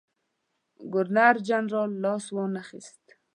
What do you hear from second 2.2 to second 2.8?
وانه